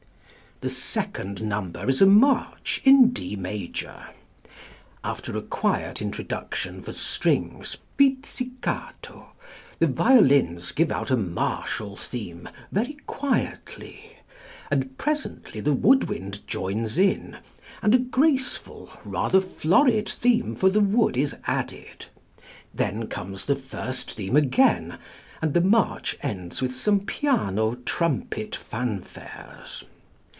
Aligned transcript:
The 0.61 0.69
second 0.69 1.41
number 1.41 1.89
is 1.89 2.03
a 2.03 2.05
march 2.05 2.83
in 2.85 3.09
D 3.09 3.35
major. 3.35 4.09
After 5.03 5.35
a 5.35 5.41
quiet 5.41 6.03
introduction 6.03 6.83
for 6.83 6.93
strings 6.93 7.77
pizzicato, 7.97 9.29
the 9.79 9.87
violins 9.87 10.71
give 10.71 10.91
out 10.91 11.09
a 11.09 11.17
martial 11.17 11.95
theme 11.95 12.47
very 12.71 12.93
quietly, 13.07 14.17
and 14.69 14.95
presently 14.99 15.61
the 15.61 15.73
wood 15.73 16.03
wind 16.07 16.45
joins 16.45 16.99
in, 16.99 17.37
and 17.81 17.95
a 17.95 17.97
graceful, 17.97 18.87
rather 19.03 19.41
florid 19.41 20.07
theme 20.09 20.55
for 20.55 20.69
the 20.69 20.79
wood 20.79 21.17
is 21.17 21.35
added; 21.47 22.05
then 22.71 23.07
comes 23.07 23.47
the 23.47 23.55
first 23.55 24.13
theme 24.13 24.35
again, 24.35 24.99
and 25.41 25.55
the 25.55 25.61
march 25.61 26.19
ends 26.21 26.61
with 26.61 26.75
some 26.75 26.99
piano 26.99 27.73
trumpet 27.83 28.55
fanfares. 28.55 29.85